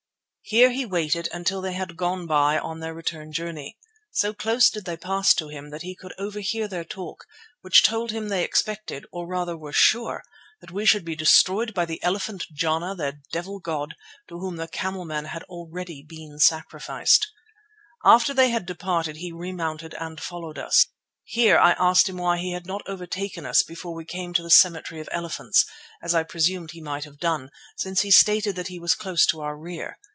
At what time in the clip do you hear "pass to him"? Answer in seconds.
4.97-5.69